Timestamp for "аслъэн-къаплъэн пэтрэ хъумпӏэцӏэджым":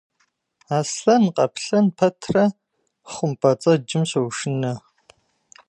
0.77-4.03